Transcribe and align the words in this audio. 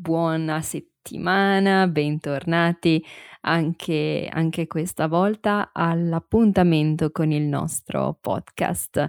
buona 0.00 0.62
settimana, 0.62 1.86
bentornati 1.86 3.04
anche, 3.42 4.26
anche 4.32 4.66
questa 4.66 5.06
volta 5.08 5.72
all'appuntamento 5.74 7.10
con 7.10 7.30
il 7.30 7.42
nostro 7.42 8.16
podcast. 8.18 9.08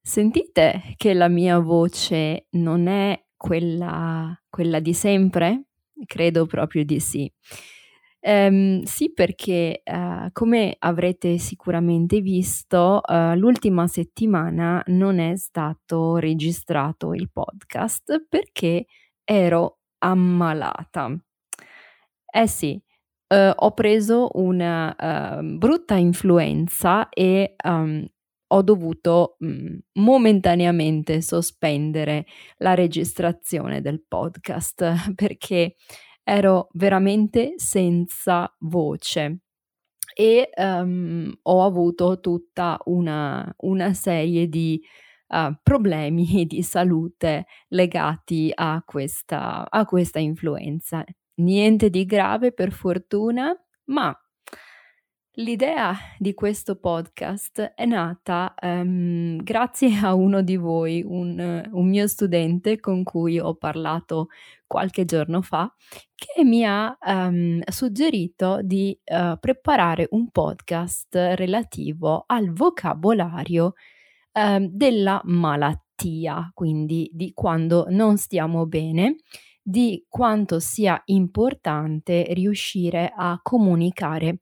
Sentite 0.00 0.94
che 0.96 1.12
la 1.12 1.28
mia 1.28 1.58
voce 1.58 2.46
non 2.52 2.86
è 2.86 3.22
quella, 3.36 4.34
quella 4.48 4.80
di 4.80 4.94
sempre? 4.94 5.64
Credo 6.06 6.46
proprio 6.46 6.86
di 6.86 6.98
sì. 6.98 7.30
Um, 8.20 8.82
sì, 8.84 9.12
perché 9.12 9.82
uh, 9.84 10.30
come 10.32 10.76
avrete 10.78 11.36
sicuramente 11.36 12.20
visto, 12.20 13.00
uh, 13.04 13.34
l'ultima 13.34 13.86
settimana 13.88 14.82
non 14.86 15.18
è 15.18 15.36
stato 15.36 16.16
registrato 16.16 17.12
il 17.12 17.30
podcast 17.30 18.24
perché 18.28 18.86
ero 19.24 19.81
ammalata. 20.02 21.16
Eh 22.34 22.46
sì, 22.46 22.80
uh, 23.28 23.52
ho 23.54 23.72
preso 23.72 24.30
una 24.34 24.96
uh, 24.98 25.42
brutta 25.58 25.96
influenza 25.96 27.08
e 27.10 27.54
um, 27.64 28.06
ho 28.54 28.62
dovuto 28.62 29.36
um, 29.40 29.78
momentaneamente 29.94 31.20
sospendere 31.22 32.26
la 32.58 32.74
registrazione 32.74 33.80
del 33.80 34.02
podcast 34.06 35.12
perché 35.14 35.76
ero 36.24 36.68
veramente 36.72 37.54
senza 37.56 38.54
voce 38.60 39.40
e 40.14 40.50
um, 40.56 41.32
ho 41.42 41.64
avuto 41.64 42.20
tutta 42.20 42.78
una, 42.84 43.50
una 43.60 43.94
serie 43.94 44.48
di 44.48 44.80
uh, 45.32 45.54
problemi 45.62 46.44
di 46.46 46.62
salute 46.62 47.46
legati 47.68 48.52
a 48.54 48.82
questa, 48.84 49.68
a 49.68 49.84
questa 49.84 50.18
influenza. 50.18 51.04
Niente 51.36 51.90
di 51.90 52.04
grave 52.04 52.52
per 52.52 52.72
fortuna, 52.72 53.52
ma 53.86 54.16
L'idea 55.36 55.96
di 56.18 56.34
questo 56.34 56.76
podcast 56.76 57.72
è 57.74 57.86
nata 57.86 58.54
um, 58.60 59.42
grazie 59.42 59.96
a 60.02 60.12
uno 60.12 60.42
di 60.42 60.56
voi, 60.56 61.02
un, 61.02 61.70
un, 61.72 61.88
mio 61.88 62.06
studente 62.06 62.78
con 62.80 63.02
cui 63.02 63.38
ho 63.38 63.54
parlato 63.54 64.26
qualche 64.66 65.06
giorno 65.06 65.40
fa, 65.40 65.74
che 66.14 66.44
mi 66.44 66.66
ha 66.66 66.94
um, 67.00 67.62
suggerito 67.64 68.60
di 68.62 68.94
uh, 69.06 69.38
preparare 69.40 70.06
un 70.10 70.28
podcast 70.30 71.14
relativo 71.14 72.24
al 72.26 72.52
vocabolario 72.52 73.72
uh, 74.32 74.68
della 74.70 75.20
malattia, 75.24 76.50
quindi 76.54 77.10
di 77.12 77.32
quando 77.32 77.86
non 77.88 78.16
stiamo 78.16 78.66
bene 78.66 79.16
di 79.62 80.04
quanto 80.08 80.58
sia 80.58 81.00
importante 81.06 82.26
riuscire 82.30 83.12
a 83.14 83.38
comunicare 83.40 84.40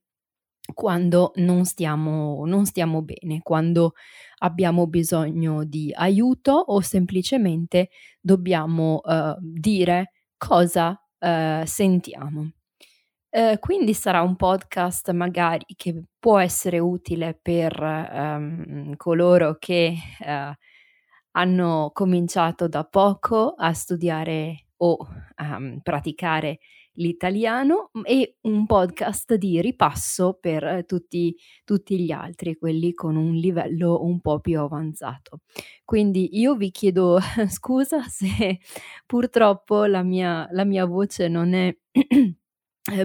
quando 0.72 1.32
non 1.36 1.64
stiamo, 1.64 2.44
non 2.46 2.64
stiamo 2.64 3.02
bene, 3.02 3.40
quando 3.42 3.92
abbiamo 4.38 4.86
bisogno 4.86 5.64
di 5.64 5.92
aiuto 5.94 6.52
o 6.52 6.80
semplicemente 6.80 7.90
dobbiamo 8.20 9.00
uh, 9.02 9.36
dire 9.40 10.12
cosa 10.36 10.90
uh, 11.18 11.64
sentiamo. 11.64 12.52
Uh, 13.32 13.58
quindi 13.60 13.94
sarà 13.94 14.22
un 14.22 14.34
podcast 14.34 15.12
magari 15.12 15.64
che 15.76 16.02
può 16.18 16.38
essere 16.38 16.80
utile 16.80 17.38
per 17.40 17.80
um, 17.80 18.96
coloro 18.96 19.56
che 19.56 19.94
hanno 21.32 21.90
cominciato 21.92 22.66
da 22.68 22.84
poco 22.84 23.54
a 23.56 23.72
studiare 23.72 24.66
o 24.78 24.96
um, 25.42 25.78
praticare 25.82 26.58
l'italiano 26.94 27.90
e 28.02 28.36
un 28.42 28.66
podcast 28.66 29.34
di 29.34 29.60
ripasso 29.60 30.38
per 30.40 30.64
eh, 30.64 30.84
tutti, 30.84 31.34
tutti 31.64 32.00
gli 32.00 32.10
altri, 32.10 32.56
quelli 32.56 32.92
con 32.94 33.16
un 33.16 33.34
livello 33.34 34.02
un 34.04 34.20
po' 34.20 34.40
più 34.40 34.58
avanzato. 34.60 35.40
Quindi 35.84 36.38
io 36.38 36.56
vi 36.56 36.70
chiedo 36.70 37.18
scusa 37.48 38.02
se 38.02 38.58
purtroppo 39.06 39.84
la 39.84 40.02
mia, 40.02 40.48
la 40.50 40.64
mia 40.64 40.84
voce 40.84 41.28
non 41.28 41.54
è 41.54 41.74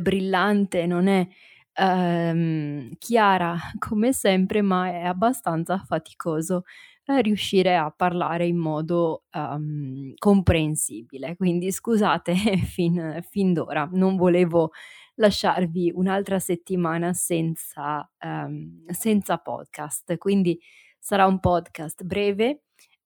brillante, 0.02 0.86
non 0.86 1.08
è 1.08 1.28
ehm, 1.74 2.92
chiara 2.98 3.58
come 3.80 4.14
sempre, 4.14 4.62
ma 4.62 4.90
è 4.90 5.04
abbastanza 5.04 5.78
faticoso 5.80 6.64
eh, 7.06 7.22
riuscire 7.22 7.76
a 7.76 7.92
parlare 7.92 8.48
in 8.48 8.58
modo 8.58 9.24
um, 9.34 10.14
comprensibile. 10.18 11.36
Quindi 11.36 11.72
scusate 11.72 12.34
fin, 12.66 13.24
fin 13.30 13.54
d'ora, 13.54 13.88
non 13.92 14.16
volevo 14.16 14.72
lasciarvi 15.16 15.92
un'altra 15.96 16.40
settimana 16.40 17.14
senza, 17.14 18.10
um, 18.24 18.86
senza 18.88 19.38
podcast. 19.38 20.18
Quindi 20.18 20.60
sarà 21.00 21.26
un 21.28 21.40
podcast 21.40 22.04
breve, 22.04 22.64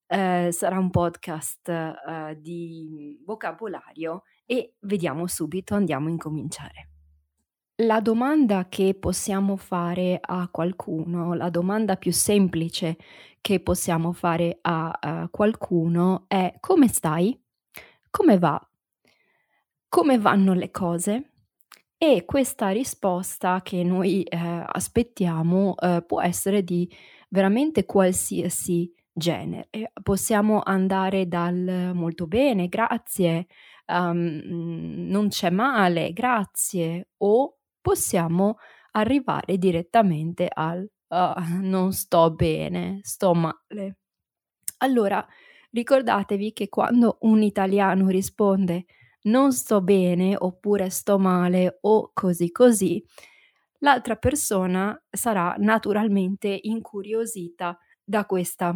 eh, 0.08 0.50
sarà 0.52 0.80
un 0.80 0.90
podcast 0.90 1.70
eh, 1.70 2.38
di 2.40 3.20
vocabolario 3.26 4.24
e 4.52 4.74
vediamo 4.80 5.28
subito, 5.28 5.76
andiamo 5.76 6.08
a 6.08 6.10
incominciare. 6.10 6.90
La 7.84 8.02
domanda 8.02 8.68
che 8.68 8.96
possiamo 8.96 9.58
fare 9.58 10.18
a 10.20 10.50
qualcuno, 10.50 11.36
la 11.36 11.52
domanda 11.52 11.98
più 11.98 12.12
semplice 12.12 12.98
che 13.42 13.60
possiamo 13.60 14.12
fare 14.12 14.58
a, 14.62 14.90
a 15.00 15.30
qualcuno 15.30 16.26
è 16.28 16.56
come 16.60 16.88
stai? 16.88 17.40
Come 18.10 18.40
va? 18.40 18.60
Come 19.88 20.18
vanno 20.18 20.54
le 20.54 20.72
cose? 20.72 21.34
E 21.96 22.26
questa 22.26 22.70
risposta 22.70 23.62
che 23.62 23.84
noi 23.84 24.24
eh, 24.24 24.38
aspettiamo 24.66 25.76
eh, 25.78 26.04
può 26.08 26.22
essere 26.22 26.64
di 26.64 26.92
veramente 27.30 27.86
qualsiasi 27.86 28.92
genere. 29.14 29.70
Possiamo 30.02 30.62
andare 30.64 31.28
dal 31.28 31.92
molto 31.94 32.26
bene, 32.26 32.68
grazie, 32.68 33.48
um, 33.90 34.42
non 34.46 35.30
c'è 35.30 35.50
male, 35.50 36.14
grazie, 36.14 37.10
o 37.18 37.58
possiamo 37.82 38.58
arrivare 38.92 39.58
direttamente 39.58 40.48
al 40.52 40.88
uh, 41.10 41.60
non 41.62 41.92
sto 41.94 42.32
bene, 42.34 43.00
sto 43.04 43.34
male. 43.34 43.98
Allora, 44.78 45.26
ricordatevi 45.72 46.54
che 46.54 46.70
quando 46.70 47.18
un 47.22 47.42
italiano 47.42 48.08
risponde 48.08 48.86
non 49.24 49.52
sto 49.52 49.82
bene 49.82 50.36
oppure 50.38 50.90
sto 50.90 51.20
male 51.20 51.80
o 51.82 52.12
così 52.14 52.52
così, 52.52 53.04
l'altra 53.80 54.16
persona 54.16 54.98
sarà 55.10 55.56
naturalmente 55.58 56.58
incuriosita 56.62 57.78
da 58.04 58.26
questa, 58.26 58.74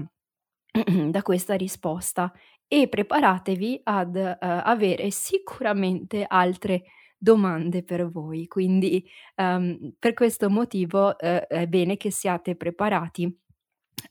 da 1.10 1.22
questa 1.22 1.56
risposta 1.56 2.32
e 2.68 2.88
preparatevi 2.88 3.82
ad 3.84 4.16
uh, 4.16 4.38
avere 4.40 5.12
sicuramente 5.12 6.26
altre 6.28 6.84
domande 7.18 7.84
per 7.84 8.10
voi. 8.10 8.48
Quindi 8.48 9.08
um, 9.38 9.94
per 9.98 10.14
questo 10.14 10.50
motivo 10.50 11.18
eh, 11.18 11.48
è 11.48 11.68
bene 11.68 11.96
che 11.98 12.12
siate 12.12 12.56
preparati 12.56 13.40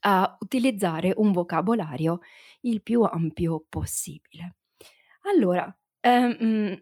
a 0.01 0.37
utilizzare 0.41 1.13
un 1.17 1.33
vocabolario 1.33 2.21
il 2.63 2.83
più 2.83 3.03
ampio 3.03 3.65
possibile. 3.69 4.57
Allora, 5.23 5.77
um, 6.03 6.81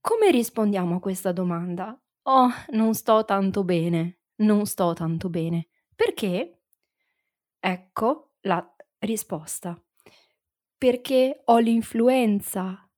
Come 0.00 0.30
rispondiamo 0.30 0.96
a 0.96 1.00
questa 1.00 1.32
domanda? 1.32 1.94
Oh, 2.22 2.48
non 2.70 2.94
sto 2.94 3.24
tanto 3.26 3.62
bene, 3.62 4.20
non 4.36 4.64
sto 4.64 4.94
tanto 4.94 5.28
bene. 5.28 5.68
Perché? 5.94 6.62
Ecco 7.60 8.30
la 8.40 8.74
risposta. 9.00 9.78
Perché 10.78 11.42
ho 11.46 11.58
l'influenza. 11.58 12.88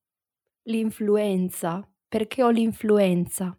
L'influenza. 0.64 1.90
Perché 2.06 2.42
ho 2.42 2.50
l'influenza. 2.50 3.58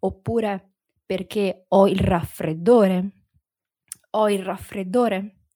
Oppure 0.00 0.74
perché 1.06 1.64
ho 1.68 1.88
il 1.88 1.98
raffreddore. 1.98 3.24
Ho 4.10 4.28
il 4.28 4.44
raffreddore. 4.44 5.46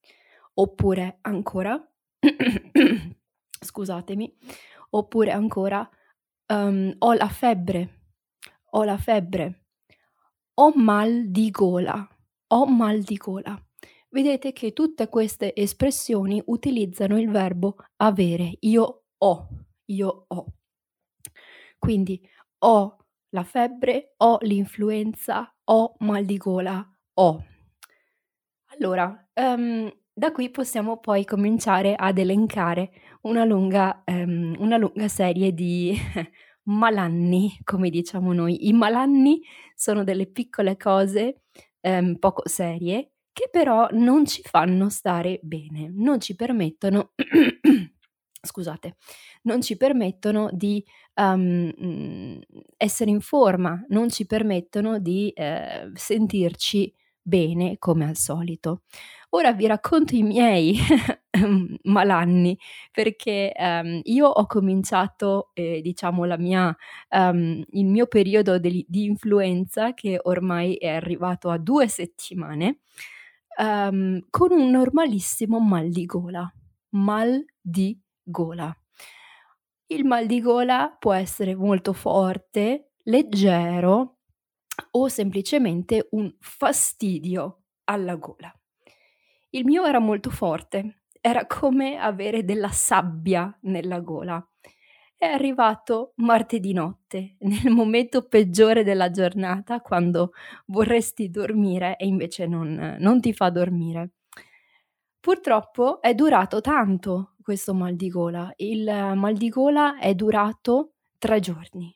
Oppure 0.55 1.19
ancora, 1.21 1.79
scusatemi, 3.61 4.37
oppure 4.91 5.31
ancora 5.31 5.89
um, 6.47 6.95
ho 6.99 7.13
la 7.13 7.29
febbre. 7.29 8.07
Ho 8.71 8.85
la 8.85 8.97
febbre. 8.97 9.67
Ho 10.55 10.73
mal 10.75 11.29
di 11.29 11.51
gola. 11.51 12.09
Ho 12.49 12.67
mal 12.67 13.03
di 13.03 13.17
gola 13.17 13.68
vedete 14.11 14.53
che 14.53 14.73
tutte 14.73 15.09
queste 15.09 15.55
espressioni 15.55 16.43
utilizzano 16.47 17.19
il 17.19 17.31
verbo 17.31 17.77
avere. 17.97 18.57
Io 18.61 19.05
ho, 19.17 19.49
io 19.87 20.25
ho. 20.27 20.47
Quindi 21.79 22.21
ho 22.59 22.97
la 23.31 23.45
febbre, 23.45 24.15
ho 24.19 24.39
l'influenza, 24.41 25.55
ho 25.65 25.95
mal 25.99 26.25
di 26.25 26.37
gola, 26.37 26.87
ho. 27.15 27.45
Allora, 28.79 29.29
um, 29.35 29.91
da 30.13 30.33
qui 30.33 30.51
possiamo 30.51 30.99
poi 30.99 31.25
cominciare 31.25 31.95
ad 31.95 32.19
elencare 32.19 32.91
una 33.23 33.45
lunga, 33.45 34.03
um, 34.07 34.55
una 34.59 34.77
lunga 34.77 35.09
serie 35.09 35.53
di 35.53 35.95
malanni, 36.65 37.59
come 37.65 37.91
diciamo 37.91 38.33
noi. 38.33 38.69
I 38.69 38.73
malanni 38.73 39.41
sono 39.75 40.05
delle 40.05 40.27
piccole 40.27 40.77
cose 40.77 41.43
um, 41.83 42.17
poco 42.17 42.49
serie 42.49 43.13
che 43.39 43.49
però 43.53 43.87
non 43.93 44.27
ci 44.27 44.43
fanno 44.43 44.89
stare 44.89 45.39
bene, 45.43 45.93
non 45.95 46.19
ci 46.19 46.35
permettono, 46.35 47.13
scusate, 48.43 48.97
non 49.43 49.63
ci 49.63 49.77
permettono 49.77 50.49
di 50.53 50.85
um, 51.15 52.41
essere 52.77 53.11
in 53.11 53.21
forma, 53.21 53.81
non 53.91 54.11
ci 54.11 54.27
permettono 54.27 54.99
di 54.99 55.31
eh, 55.31 55.89
sentirci 55.95 56.93
bene 57.23 57.77
come 57.79 58.09
al 58.09 58.17
solito. 58.17 58.83
Ora 59.31 59.53
vi 59.53 59.69
racconto 59.69 60.17
i 60.17 60.25
miei 60.25 60.77
malanni 61.85 62.59
perché 62.91 63.53
um, 63.57 64.01
io 64.03 64.27
ho 64.27 64.47
cominciato, 64.47 65.51
eh, 65.55 65.81
diciamo, 65.81 66.25
mia, 66.39 66.77
um, 67.11 67.63
il 67.71 67.87
mio 67.87 68.07
periodo 68.09 68.59
di, 68.59 68.85
di 68.89 69.05
influenza 69.05 69.95
che 69.95 70.19
ormai 70.21 70.75
è 70.75 70.89
arrivato 70.89 71.51
a 71.51 71.59
due 71.59 71.87
settimane 71.87 72.81
um, 73.59 74.21
con 74.31 74.53
un 74.53 74.71
normalissimo 74.71 75.59
mal 75.61 75.89
di 75.91 76.05
gola. 76.07 76.51
Mal 76.91 77.45
di 77.61 78.01
gola. 78.23 78.75
Il 79.87 80.05
mal 80.05 80.27
di 80.27 80.41
gola 80.41 80.95
può 80.99 81.13
essere 81.13 81.55
molto 81.55 81.93
forte, 81.93 82.93
leggero 83.05 84.19
o 84.93 85.09
semplicemente 85.09 86.09
un 86.11 86.35
fastidio 86.39 87.63
alla 87.85 88.17
gola. 88.17 88.53
Il 89.51 89.65
mio 89.65 89.85
era 89.87 89.99
molto 89.99 90.31
forte, 90.31 91.05
era 91.21 91.47
come 91.47 91.99
avere 91.99 92.45
della 92.45 92.71
sabbia 92.71 93.57
nella 93.63 94.01
gola 94.01 94.47
è 95.19 95.27
arrivato 95.27 96.13
martedì 96.17 96.73
notte, 96.73 97.35
nel 97.41 97.73
momento 97.73 98.23
peggiore 98.27 98.85
della 98.85 99.11
giornata, 99.11 99.81
quando 99.81 100.33
vorresti 100.67 101.29
dormire 101.29 101.97
e 101.97 102.07
invece 102.07 102.47
non, 102.47 102.97
non 103.01 103.21
ti 103.21 103.33
fa 103.33 103.51
dormire. 103.51 104.13
Purtroppo 105.21 106.01
è 106.01 106.15
durato 106.15 106.61
tanto 106.61 107.35
questo 107.43 107.75
mal 107.75 107.97
di 107.97 108.09
gola. 108.09 108.53
Il 108.57 108.85
mal 108.85 109.35
di 109.35 109.49
gola 109.49 109.99
è 109.99 110.15
durato 110.15 110.93
tre 111.19 111.41
giorni. 111.41 111.95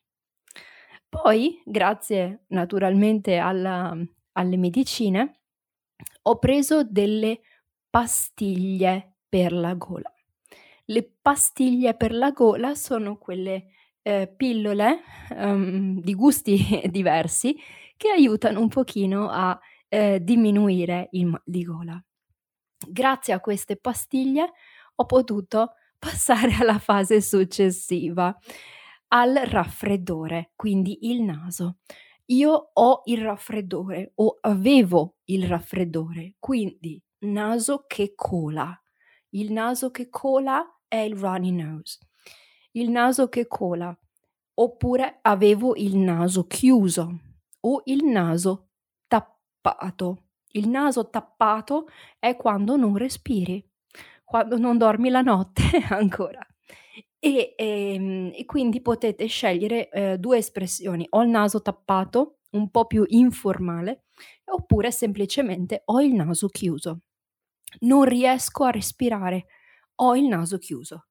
Poi, 1.08 1.62
grazie 1.64 2.44
naturalmente 2.48 3.36
alla, 3.36 3.96
alle 4.32 4.56
medicine, 4.56 5.40
ho 6.22 6.38
preso 6.38 6.82
delle 6.84 7.40
pastiglie 7.88 9.18
per 9.28 9.52
la 9.52 9.74
gola. 9.74 10.11
Le 10.86 11.16
pastiglie 11.20 11.94
per 11.94 12.12
la 12.12 12.30
gola 12.30 12.74
sono 12.74 13.16
quelle 13.16 13.66
eh, 14.02 14.32
pillole 14.34 15.00
um, 15.30 16.00
di 16.00 16.14
gusti 16.14 16.82
diversi 16.90 17.56
che 17.96 18.08
aiutano 18.08 18.60
un 18.60 18.68
pochino 18.68 19.28
a 19.30 19.58
eh, 19.88 20.18
diminuire 20.22 21.08
il 21.12 21.26
mal 21.26 21.42
di 21.44 21.62
gola. 21.62 22.02
Grazie 22.84 23.34
a 23.34 23.40
queste 23.40 23.76
pastiglie 23.76 24.52
ho 24.96 25.06
potuto 25.06 25.74
passare 25.98 26.54
alla 26.58 26.78
fase 26.78 27.20
successiva, 27.20 28.36
al 29.08 29.34
raffreddore, 29.34 30.52
quindi 30.56 31.10
il 31.10 31.22
naso. 31.22 31.76
Io 32.26 32.70
ho 32.72 33.02
il 33.04 33.20
raffreddore 33.22 34.12
o 34.16 34.38
avevo 34.40 35.18
il 35.26 35.46
raffreddore, 35.46 36.36
quindi 36.38 37.00
naso 37.20 37.84
che 37.86 38.14
cola. 38.16 38.76
Il 39.34 39.50
naso 39.50 39.90
che 39.90 40.10
cola 40.10 40.62
è 40.86 40.96
il 40.96 41.16
runny 41.16 41.52
nose. 41.52 41.98
Il 42.72 42.90
naso 42.90 43.30
che 43.30 43.46
cola. 43.46 43.96
Oppure 44.54 45.20
avevo 45.22 45.74
il 45.74 45.96
naso 45.96 46.46
chiuso 46.46 47.18
o 47.60 47.82
il 47.86 48.04
naso 48.04 48.68
tappato. 49.06 50.24
Il 50.48 50.68
naso 50.68 51.08
tappato 51.08 51.88
è 52.18 52.36
quando 52.36 52.76
non 52.76 52.94
respiri, 52.94 53.66
quando 54.22 54.58
non 54.58 54.76
dormi 54.76 55.08
la 55.08 55.22
notte 55.22 55.62
ancora. 55.88 56.46
E, 57.18 57.54
e, 57.56 57.94
ehm, 57.94 58.32
e, 58.34 58.44
quindi 58.44 58.82
potete 58.82 59.24
scegliere 59.26 59.88
eh, 59.88 60.18
due 60.18 60.36
espressioni, 60.36 61.06
ho 61.08 61.22
il 61.22 61.30
naso 61.30 61.62
tappato, 61.62 62.40
un 62.50 62.68
po' 62.70 62.84
più 62.86 63.04
informale, 63.06 64.08
oppure 64.44 64.90
semplicemente 64.90 65.82
ho 65.86 66.02
il 66.02 66.12
naso 66.12 66.48
chiuso. 66.48 67.00
Non 67.80 68.04
riesco 68.04 68.64
a 68.64 68.70
respirare, 68.70 69.46
ho 69.96 70.16
il 70.16 70.26
naso 70.26 70.58
chiuso. 70.58 71.06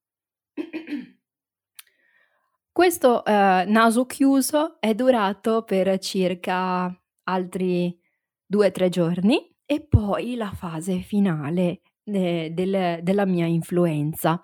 Questo 2.72 3.26
eh, 3.26 3.66
naso 3.68 4.06
chiuso 4.06 4.80
è 4.80 4.94
durato 4.96 5.64
per 5.64 5.98
circa 6.00 6.86
altri 7.24 7.98
due 8.46 8.68
o 8.68 8.72
tre 8.72 8.90
giorni 8.90 9.54
e 9.66 9.86
poi 9.86 10.36
la 10.36 10.52
fase 10.52 11.00
finale 11.02 11.82
de- 12.04 12.54
del- 12.54 13.00
della 13.04 13.26
mia 13.26 13.46
influenza, 13.46 14.42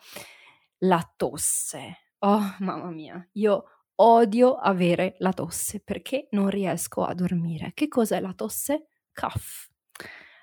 la 0.79 1.01
tosse. 1.15 2.11
Oh, 2.19 2.55
mamma 2.59 2.89
mia, 2.91 3.25
io 3.33 3.63
odio 3.95 4.55
avere 4.55 5.15
la 5.19 5.31
tosse 5.33 5.81
perché 5.81 6.27
non 6.31 6.49
riesco 6.49 7.03
a 7.03 7.13
dormire. 7.13 7.71
Che 7.73 7.87
cos'è 7.87 8.19
la 8.19 8.33
tosse? 8.33 8.89
Cough. 9.13 9.69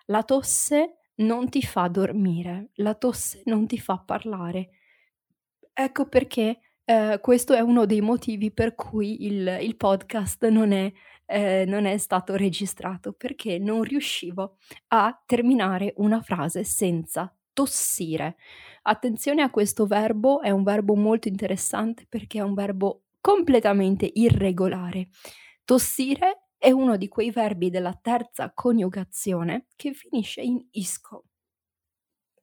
La 0.06 0.22
tosse 0.22 0.96
non 1.16 1.48
ti 1.48 1.62
fa 1.62 1.88
dormire, 1.88 2.70
la 2.74 2.94
tosse 2.94 3.42
non 3.46 3.66
ti 3.66 3.78
fa 3.78 3.98
parlare. 3.98 4.70
Ecco 5.72 6.08
perché 6.08 6.60
eh, 6.84 7.18
questo 7.20 7.54
è 7.54 7.60
uno 7.60 7.86
dei 7.86 8.00
motivi 8.00 8.52
per 8.52 8.74
cui 8.74 9.24
il, 9.26 9.58
il 9.62 9.76
podcast 9.76 10.46
non 10.48 10.72
è, 10.72 10.92
eh, 11.26 11.64
non 11.66 11.86
è 11.86 11.96
stato 11.98 12.36
registrato, 12.36 13.12
perché 13.12 13.58
non 13.58 13.82
riuscivo 13.82 14.56
a 14.88 15.22
terminare 15.24 15.94
una 15.96 16.20
frase 16.20 16.64
senza 16.64 17.34
tossire. 17.52 18.36
Attenzione 18.82 19.42
a 19.42 19.50
questo 19.50 19.86
verbo, 19.86 20.42
è 20.42 20.50
un 20.50 20.62
verbo 20.62 20.94
molto 20.94 21.28
interessante 21.28 22.06
perché 22.08 22.38
è 22.38 22.42
un 22.42 22.54
verbo 22.54 23.04
completamente 23.20 24.10
irregolare. 24.12 25.08
Tossire 25.64 26.43
è 26.64 26.70
uno 26.70 26.96
di 26.96 27.08
quei 27.08 27.30
verbi 27.30 27.68
della 27.68 27.92
terza 27.92 28.50
coniugazione 28.54 29.66
che 29.76 29.92
finisce 29.92 30.40
in 30.40 30.66
isco. 30.70 31.24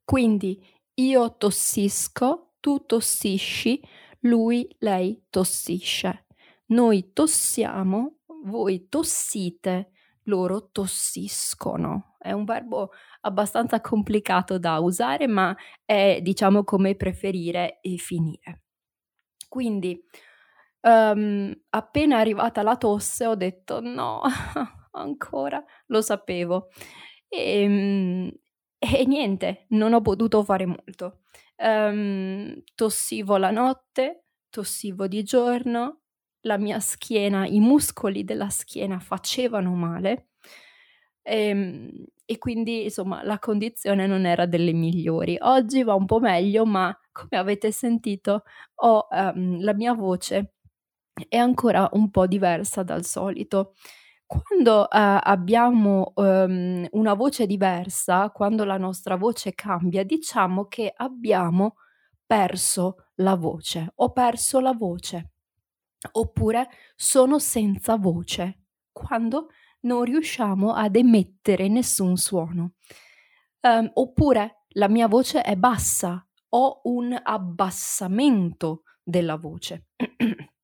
Quindi 0.04 0.64
io 0.94 1.38
tossisco, 1.38 2.54
tu 2.60 2.86
tossisci, 2.86 3.82
lui, 4.20 4.76
lei 4.78 5.26
tossisce. 5.32 6.28
Noi 6.68 7.14
tossiamo, 7.14 8.18
voi 8.44 8.90
tossite, 8.90 9.90
loro 10.26 10.70
tossiscono. 10.70 12.16
È 12.20 12.32
un 12.32 12.46
verbo 12.46 12.92
abbastanza 13.22 13.82
complicato 13.82 14.60
da 14.60 14.78
usare, 14.78 15.26
ma 15.26 15.58
è 15.84 16.20
diciamo 16.22 16.64
come 16.64 16.94
preferire 16.94 17.80
e 17.82 17.98
finire. 17.98 18.62
Quindi 19.50 20.00
Um, 20.82 21.54
appena 21.70 22.18
arrivata 22.18 22.64
la 22.64 22.76
tosse 22.76 23.28
ho 23.28 23.36
detto 23.36 23.82
no, 23.82 24.22
ancora, 24.92 25.64
lo 25.88 26.02
sapevo. 26.02 26.70
E, 27.28 27.66
um, 27.66 28.32
e 28.80 29.06
niente, 29.06 29.66
non 29.70 29.94
ho 29.94 30.02
potuto 30.02 30.44
fare 30.44 30.66
molto. 30.66 31.22
Um, 31.58 32.62
tossivo 32.76 33.38
la 33.38 33.52
notte, 33.52 34.26
tossivo 34.50 35.08
di 35.08 35.24
giorno, 35.24 36.02
la 36.42 36.58
mia 36.58 36.80
schiena, 36.80 37.46
i 37.46 37.60
muscoli 37.60 38.24
della 38.24 38.50
schiena 38.50 39.00
facevano 39.00 39.74
male 39.76 40.30
e, 41.24 41.48
ehm, 41.48 42.06
e 42.26 42.38
quindi 42.38 42.84
insomma 42.86 43.24
la 43.24 43.40
condizione 43.40 44.08
non 44.08 44.26
era 44.26 44.46
delle 44.46 44.74
migliori. 44.74 45.38
Oggi 45.42 45.84
va 45.84 45.94
un 45.96 46.06
po' 46.06 46.20
meglio, 46.20 46.66
ma 46.66 46.96
come 47.12 47.40
avete 47.40 47.72
sentito 47.72 48.44
ho 48.76 49.08
um, 49.10 49.62
la 49.62 49.74
mia 49.74 49.94
voce 49.94 50.54
è 51.28 51.38
ancora 51.38 51.90
un 51.94 52.10
po' 52.10 52.28
diversa 52.28 52.84
dal 52.84 53.06
solito. 53.06 53.74
Quando 54.26 54.84
uh, 54.84 54.88
abbiamo 54.90 56.14
um, 56.16 56.88
una 56.92 57.14
voce 57.16 57.46
diversa, 57.46 58.30
quando 58.32 58.64
la 58.64 58.78
nostra 58.78 59.16
voce 59.18 59.54
cambia, 59.54 60.04
diciamo 60.04 60.68
che 60.68 60.94
abbiamo 60.96 61.76
perso 62.26 63.08
la 63.16 63.36
voce, 63.36 63.92
ho 63.94 64.12
perso 64.14 64.62
la 64.62 64.72
voce, 64.72 65.32
oppure 66.14 66.70
sono 66.96 67.40
senza 67.40 67.98
voce, 67.98 68.68
quando 68.92 69.50
non 69.82 70.04
riusciamo 70.04 70.74
ad 70.74 70.96
emettere 70.96 71.68
nessun 71.68 72.16
suono. 72.16 72.74
Um, 73.62 73.90
oppure 73.94 74.64
la 74.76 74.88
mia 74.88 75.08
voce 75.08 75.42
è 75.42 75.56
bassa, 75.58 76.26
ho 76.50 76.82
un 76.86 77.20
abbassamento 77.22 78.84
della 79.04 79.36
voce. 79.36 79.88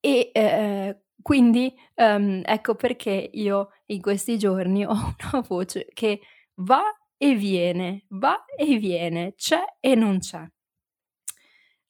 e 0.00 0.30
eh, 0.32 1.02
quindi 1.22 1.74
um, 1.96 2.42
ecco 2.44 2.74
perché 2.74 3.30
io 3.32 3.70
in 3.86 4.00
questi 4.00 4.38
giorni 4.38 4.84
ho 4.86 5.14
una 5.32 5.44
voce 5.46 5.86
che 5.92 6.20
va 6.56 6.82
e 7.16 7.34
viene, 7.34 8.06
va 8.08 8.44
e 8.56 8.76
viene, 8.78 9.34
c'è 9.34 9.62
e 9.78 9.94
non 9.94 10.18
c'è. 10.18 10.42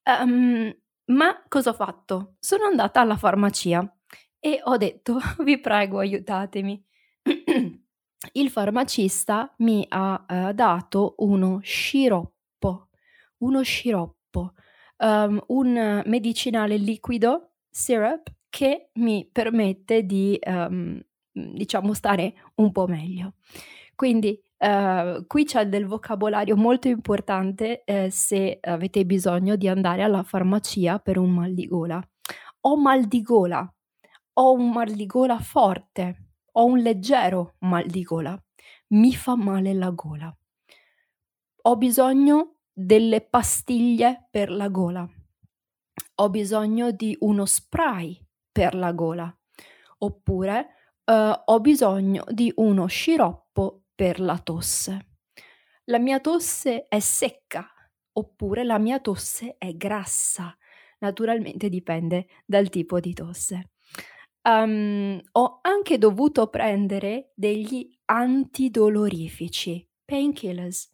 Um, 0.04 0.74
ma 1.06 1.44
cosa 1.48 1.70
ho 1.70 1.74
fatto? 1.74 2.34
Sono 2.40 2.64
andata 2.64 3.00
alla 3.00 3.16
farmacia 3.16 3.80
e 4.40 4.60
ho 4.64 4.76
detto, 4.76 5.18
vi 5.44 5.60
prego, 5.60 5.98
aiutatemi. 5.98 6.84
Il 8.32 8.50
farmacista 8.50 9.54
mi 9.58 9.86
ha 9.88 10.24
uh, 10.28 10.52
dato 10.52 11.14
uno 11.18 11.60
sciroppo, 11.62 12.88
uno 13.38 13.62
sciroppo, 13.62 14.54
um, 14.98 15.42
un 15.48 16.02
medicinale 16.06 16.76
liquido, 16.76 17.49
syrup, 17.70 18.32
che 18.48 18.90
mi 18.94 19.28
permette 19.30 20.04
di, 20.04 20.38
um, 20.44 21.00
diciamo, 21.32 21.94
stare 21.94 22.34
un 22.56 22.72
po' 22.72 22.86
meglio. 22.86 23.34
Quindi 23.94 24.40
Uh, 24.62 25.26
qui 25.26 25.46
c'è 25.46 25.66
del 25.68 25.86
vocabolario 25.86 26.54
molto 26.54 26.86
importante 26.86 27.82
eh, 27.82 28.10
se 28.10 28.58
avete 28.60 29.06
bisogno 29.06 29.56
di 29.56 29.68
andare 29.68 30.02
alla 30.02 30.22
farmacia 30.22 30.98
per 30.98 31.16
un 31.16 31.30
mal 31.30 31.54
di 31.54 31.66
gola. 31.66 31.98
Ho 32.60 32.76
mal 32.76 33.06
di 33.06 33.22
gola, 33.22 33.74
ho 34.34 34.52
un 34.52 34.70
mal 34.70 34.90
di 34.90 35.06
gola 35.06 35.38
forte, 35.38 36.34
ho 36.52 36.66
un 36.66 36.80
leggero 36.80 37.54
mal 37.60 37.86
di 37.86 38.02
gola, 38.02 38.38
mi 38.88 39.14
fa 39.14 39.34
male 39.34 39.72
la 39.72 39.88
gola. 39.88 40.36
Ho 41.62 41.76
bisogno 41.78 42.56
delle 42.70 43.22
pastiglie 43.22 44.28
per 44.30 44.50
la 44.50 44.68
gola. 44.68 45.08
Ho 46.20 46.28
bisogno 46.28 46.90
di 46.90 47.16
uno 47.20 47.46
spray 47.46 48.22
per 48.52 48.74
la 48.74 48.92
gola. 48.92 49.34
Oppure 50.00 50.66
uh, 51.06 51.32
ho 51.46 51.60
bisogno 51.60 52.24
di 52.28 52.52
uno 52.56 52.84
sciroppo 52.84 53.84
per 53.94 54.20
la 54.20 54.38
tosse. 54.38 55.06
La 55.84 55.98
mia 55.98 56.20
tosse 56.20 56.88
è 56.88 57.00
secca 57.00 57.66
oppure 58.12 58.64
la 58.64 58.78
mia 58.78 59.00
tosse 59.00 59.54
è 59.56 59.74
grassa. 59.74 60.54
Naturalmente 60.98 61.70
dipende 61.70 62.26
dal 62.44 62.68
tipo 62.68 63.00
di 63.00 63.14
tosse. 63.14 63.70
Um, 64.42 65.18
ho 65.32 65.60
anche 65.62 65.96
dovuto 65.96 66.48
prendere 66.48 67.32
degli 67.34 67.88
antidolorifici, 68.04 69.88
painkillers. 70.04 70.86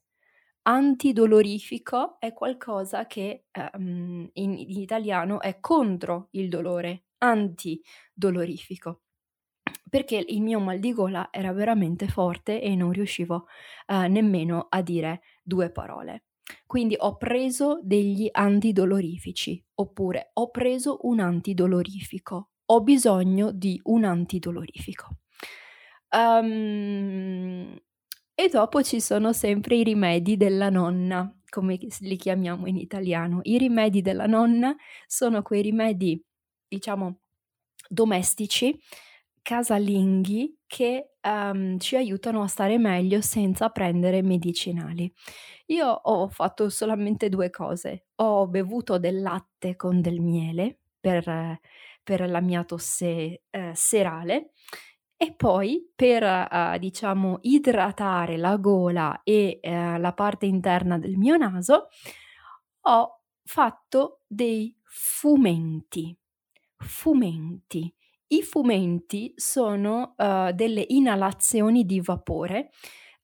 Antidolorifico 0.69 2.19
è 2.19 2.33
qualcosa 2.33 3.07
che 3.07 3.47
um, 3.75 4.29
in, 4.33 4.59
in 4.59 4.81
italiano 4.81 5.41
è 5.41 5.61
contro 5.61 6.29
il 6.33 6.49
dolore, 6.49 7.05
antidolorifico 7.19 9.03
perché 9.89 10.25
il 10.27 10.43
mio 10.43 10.59
mal 10.59 10.79
di 10.81 10.93
gola 10.93 11.29
era 11.31 11.53
veramente 11.53 12.09
forte 12.09 12.61
e 12.61 12.75
non 12.75 12.91
riuscivo 12.91 13.47
uh, 13.87 14.09
nemmeno 14.09 14.67
a 14.69 14.83
dire 14.83 15.23
due 15.43 15.71
parole. 15.71 16.25
Quindi 16.67 16.97
ho 16.99 17.17
preso 17.17 17.81
degli 17.83 18.29
antidolorifici 18.31 19.65
oppure 19.77 20.31
ho 20.35 20.51
preso 20.51 20.99
un 21.03 21.21
antidolorifico, 21.21 22.51
ho 22.67 22.83
bisogno 22.83 23.53
di 23.53 23.81
un 23.85 24.05
antidolorifico. 24.05 25.19
Um, 26.11 27.79
e 28.39 28.49
dopo 28.51 28.83
ci 28.83 29.01
sono 29.01 29.33
sempre 29.33 29.77
i 29.77 29.83
rimedi 29.83 30.37
della 30.37 30.69
nonna, 30.69 31.35
come 31.49 31.79
li 32.01 32.17
chiamiamo 32.17 32.67
in 32.67 32.77
italiano. 32.77 33.41
I 33.45 33.57
rimedi 33.57 34.03
della 34.03 34.27
nonna 34.27 34.77
sono 35.07 35.41
quei 35.41 35.63
rimedi, 35.63 36.23
diciamo, 36.69 37.21
domestici 37.89 38.79
casalinghi 39.41 40.59
che 40.67 41.13
um, 41.23 41.79
ci 41.79 41.97
aiutano 41.97 42.43
a 42.43 42.47
stare 42.47 42.77
meglio 42.79 43.23
senza 43.23 43.71
prendere 43.71 44.21
medicinali. 44.21 45.11
Io 45.67 45.87
ho 45.89 46.29
fatto 46.29 46.69
solamente 46.69 47.31
due 47.31 47.49
cose. 47.49 48.09
Ho 48.17 48.49
bevuto 48.49 48.99
del 48.99 49.23
latte 49.23 49.77
con 49.77 50.03
del 50.03 50.21
miele 50.21 50.81
per, 51.01 51.61
per 52.03 52.29
la 52.29 52.41
mia 52.41 52.65
tosse 52.65 53.45
eh, 53.49 53.71
serale 53.73 54.51
e 55.17 55.33
poi 55.35 55.91
per, 55.95 56.23
uh, 56.23 56.79
diciamo, 56.79 57.39
idratare 57.43 58.37
la 58.37 58.57
gola 58.57 59.23
e 59.23 59.61
uh, 59.63 59.99
la 59.99 60.13
parte 60.15 60.47
interna 60.47 60.99
del 60.99 61.17
mio 61.17 61.37
naso 61.37 61.89
ho 62.83 63.21
fatto 63.45 64.21
dei 64.27 64.77
fumenti. 64.83 66.17
Fumenti. 66.77 67.93
I 68.29 68.43
fumenti 68.43 69.33
sono 69.37 70.15
uh, 70.17 70.53
delle 70.53 70.85
inalazioni 70.89 71.85
di 71.85 72.01
vapore 72.01 72.71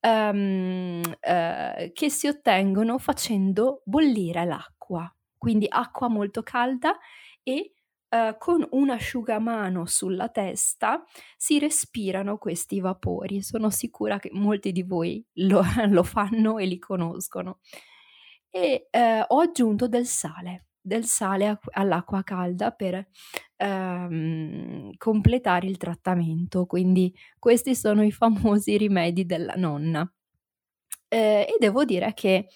um, 0.01 1.03
uh, 1.03 1.93
che 1.93 2.09
si 2.09 2.29
ottengono 2.29 2.99
facendo 2.99 3.83
bollire 3.85 4.45
l'acqua, 4.45 5.13
quindi 5.37 5.67
acqua 5.69 6.09
molto 6.09 6.43
calda 6.43 6.97
e 7.43 7.75
uh, 8.13 8.37
con 8.39 8.67
un 8.71 8.91
asciugamano 8.91 9.87
sulla 9.87 10.29
testa 10.29 11.03
si 11.37 11.59
respirano 11.59 12.39
questi 12.39 12.81
vapori. 12.81 13.43
Sono 13.43 13.71
sicura 13.71 14.19
che 14.19 14.31
molti 14.33 14.73
di 14.73 14.83
voi 14.83 15.25
lo, 15.35 15.63
lo 15.89 16.03
fanno 16.03 16.59
e 16.59 16.67
li 16.67 16.79
conoscono. 16.79 17.59
E 18.55 18.89
ho 19.29 19.41
aggiunto 19.41 19.89
del 19.89 20.07
sale 20.07 20.67
del 20.83 21.05
sale 21.05 21.61
all'acqua 21.71 22.23
calda 22.25 22.73
per 22.73 23.07
ehm, 23.57 24.91
completare 24.97 25.67
il 25.69 25.77
trattamento. 25.77 26.67
Quindi 26.67 27.15
questi 27.39 27.75
sono 27.75 28.03
i 28.03 28.11
famosi 28.11 28.77
rimedi 28.77 29.25
della 29.25 29.55
nonna. 29.57 30.13
Eh, 31.09 31.47
e 31.49 31.57
devo 31.59 31.85
dire 31.85 32.13
che 32.15 32.49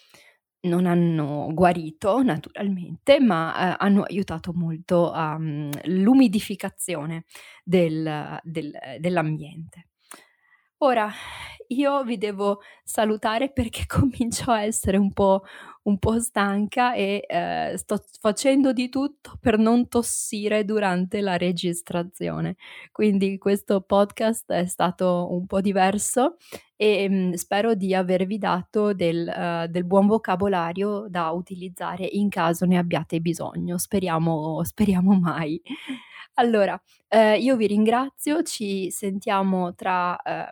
non 0.60 0.86
hanno 0.86 1.48
guarito 1.52 2.22
naturalmente, 2.22 3.20
ma 3.20 3.72
eh, 3.72 3.76
hanno 3.78 4.02
aiutato 4.02 4.52
molto 4.52 5.12
all'umidificazione 5.12 7.14
um, 7.14 7.22
del, 7.64 8.40
del, 8.42 8.72
dell'ambiente. 8.98 9.88
Ora, 10.78 11.10
io 11.68 12.04
vi 12.04 12.18
devo 12.18 12.60
salutare 12.84 13.50
perché 13.50 13.86
comincio 13.86 14.50
a 14.50 14.62
essere 14.62 14.96
un 14.96 15.12
po', 15.12 15.42
un 15.86 15.98
po 15.98 16.18
stanca 16.20 16.94
e 16.94 17.24
eh, 17.26 17.74
sto 17.76 18.02
facendo 18.20 18.72
di 18.72 18.88
tutto 18.88 19.38
per 19.40 19.58
non 19.58 19.88
tossire 19.88 20.64
durante 20.64 21.20
la 21.20 21.36
registrazione. 21.36 22.56
Quindi 22.92 23.38
questo 23.38 23.80
podcast 23.80 24.50
è 24.52 24.66
stato 24.66 25.28
un 25.30 25.46
po' 25.46 25.60
diverso 25.60 26.36
e 26.76 27.08
mh, 27.08 27.14
mm, 27.14 27.32
spero 27.32 27.74
di 27.74 27.94
avervi 27.94 28.38
dato 28.38 28.92
del, 28.92 29.32
uh, 29.34 29.70
del, 29.70 29.84
buon 29.84 30.06
vocabolario 30.06 31.06
da 31.08 31.30
utilizzare 31.30 32.04
in 32.04 32.28
caso 32.28 32.66
ne 32.66 32.78
abbiate 32.78 33.20
bisogno. 33.20 33.78
Speriamo, 33.78 34.62
speriamo 34.64 35.18
mai. 35.18 35.60
Allora, 36.38 36.78
eh, 37.08 37.38
io 37.38 37.56
vi 37.56 37.66
ringrazio, 37.66 38.42
ci 38.42 38.90
sentiamo 38.90 39.74
tra 39.74 40.20
eh, 40.20 40.50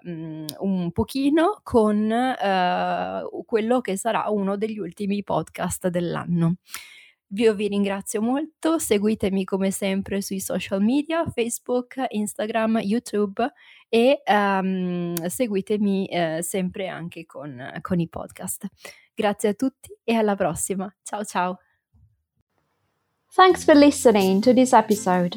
un 0.61 0.91
pochino 0.93 1.61
con 1.63 2.11
eh, 2.11 3.23
quello 3.45 3.81
che 3.83 3.97
sarà 3.99 4.31
uno 4.31 4.57
degli 4.57 4.79
ultimi 4.79 5.23
podcast 5.25 5.89
dell'anno. 5.89 6.57
Io 7.37 7.55
vi 7.55 7.67
ringrazio 7.67 8.23
molto, 8.23 8.79
seguitemi 8.79 9.45
come 9.45 9.73
sempre 9.73 10.21
sui 10.21 10.39
social 10.39 10.81
media, 10.81 11.29
Facebook, 11.29 11.97
Instagram, 12.09 12.79
YouTube 12.79 13.53
e 13.89 14.23
um, 14.25 15.15
seguitemi 15.27 16.07
eh, 16.07 16.43
sempre 16.43 16.87
anche 16.87 17.27
con, 17.27 17.79
con 17.81 17.99
i 17.99 18.09
podcast. 18.09 18.67
Grazie 19.15 19.49
a 19.49 19.55
tutti 19.55 19.97
e 20.05 20.15
alla 20.15 20.37
prossima. 20.37 20.95
Ciao 21.03 21.25
ciao! 21.25 21.59
Thanks 23.35 23.65
for 23.65 23.75
listening 23.75 24.41
to 24.43 24.53
this 24.53 24.73
episode. 24.73 25.37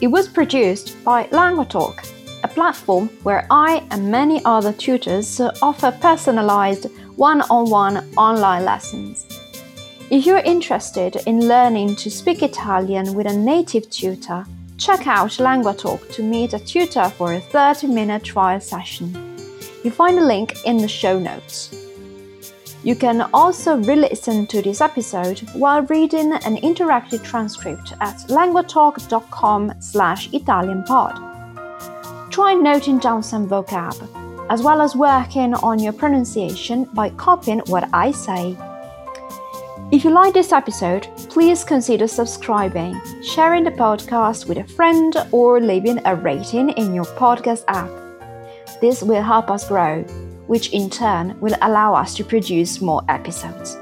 It 0.00 0.06
was 0.06 0.28
produced 0.28 0.94
by 1.02 1.26
LanguaTalk, 1.32 2.11
platform 2.54 3.08
where 3.22 3.46
I 3.50 3.82
and 3.90 4.10
many 4.10 4.40
other 4.44 4.72
tutors 4.72 5.40
offer 5.60 5.90
personalized 6.00 6.86
one 7.16 7.42
on 7.42 7.70
one 7.70 8.08
online 8.16 8.64
lessons. 8.64 9.26
If 10.10 10.26
you're 10.26 10.38
interested 10.38 11.16
in 11.26 11.48
learning 11.48 11.96
to 11.96 12.10
speak 12.10 12.42
Italian 12.42 13.14
with 13.14 13.26
a 13.26 13.36
native 13.36 13.88
tutor, 13.90 14.44
check 14.76 15.06
out 15.06 15.30
LanguaTalk 15.30 16.12
to 16.14 16.22
meet 16.22 16.52
a 16.52 16.58
tutor 16.58 17.08
for 17.08 17.32
a 17.32 17.40
30 17.40 17.86
minute 17.86 18.24
trial 18.24 18.60
session. 18.60 19.14
You 19.82 19.90
find 19.90 20.18
a 20.18 20.24
link 20.24 20.64
in 20.64 20.76
the 20.76 20.88
show 20.88 21.18
notes. 21.18 21.74
You 22.84 22.96
can 22.96 23.22
also 23.32 23.76
re-listen 23.76 24.46
to 24.48 24.60
this 24.60 24.80
episode 24.80 25.38
while 25.54 25.82
reading 25.82 26.32
an 26.32 26.56
interactive 26.56 27.22
transcript 27.22 27.92
at 28.00 28.16
languatalk.com 28.28 29.72
slash 29.80 30.28
italianpod. 30.30 31.31
Try 32.32 32.54
noting 32.54 32.98
down 32.98 33.22
some 33.22 33.48
vocab, 33.48 33.96
as 34.50 34.62
well 34.62 34.80
as 34.80 34.96
working 34.96 35.54
on 35.54 35.78
your 35.78 35.92
pronunciation 35.92 36.84
by 36.94 37.10
copying 37.10 37.60
what 37.66 37.88
I 37.92 38.10
say. 38.10 38.56
If 39.92 40.02
you 40.02 40.10
like 40.10 40.34
this 40.34 40.50
episode, 40.50 41.06
please 41.28 41.62
consider 41.62 42.08
subscribing, 42.08 43.00
sharing 43.22 43.62
the 43.62 43.70
podcast 43.70 44.48
with 44.48 44.58
a 44.58 44.64
friend, 44.64 45.14
or 45.30 45.60
leaving 45.60 46.00
a 46.06 46.16
rating 46.16 46.70
in 46.70 46.94
your 46.94 47.04
podcast 47.04 47.64
app. 47.68 47.90
This 48.80 49.02
will 49.02 49.22
help 49.22 49.50
us 49.50 49.68
grow 49.68 50.04
which 50.46 50.72
in 50.72 50.90
turn 50.90 51.38
will 51.40 51.56
allow 51.62 51.94
us 51.94 52.14
to 52.14 52.24
produce 52.24 52.80
more 52.80 53.02
episodes. 53.08 53.78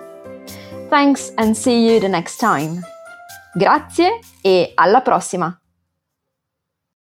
Thanks 0.88 1.32
and 1.38 1.56
see 1.56 1.86
you 1.86 2.00
the 2.00 2.08
next 2.08 2.38
time. 2.38 2.84
Grazie 3.56 4.20
e 4.44 4.72
alla 4.76 5.00
prossima! 5.00 5.59